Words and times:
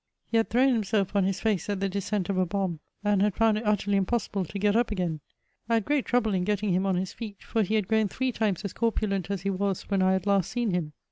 He 0.31 0.37
had 0.37 0.49
thrown 0.49 0.73
himself 0.73 1.15
on 1.15 1.25
his 1.25 1.39
fiice 1.41 1.69
at 1.69 1.79
the 1.79 1.87
descent 1.87 2.27
of 2.27 2.35
a 2.39 2.43
bomb, 2.47 2.79
and 3.03 3.21
had 3.21 3.35
found 3.35 3.59
it 3.59 3.67
utterly 3.67 3.97
impossible 3.97 4.45
to 4.45 4.57
get 4.57 4.75
up 4.75 4.89
again; 4.89 5.19
I 5.69 5.75
had 5.75 5.85
great 5.85 6.05
trouble 6.05 6.33
in 6.33 6.43
getting 6.43 6.71
nim 6.71 6.87
on 6.87 6.95
his 6.95 7.13
feet, 7.13 7.43
for 7.43 7.61
he 7.61 7.75
had 7.75 7.87
grown 7.87 8.07
three 8.07 8.31
times 8.31 8.65
as 8.65 8.73
corpulent 8.73 9.29
as 9.29 9.43
he 9.43 9.51
was 9.51 9.83
when 9.91 10.01
I 10.01 10.13
had 10.13 10.25
last 10.25 10.49
seen 10.49 10.71
him. 10.71 10.93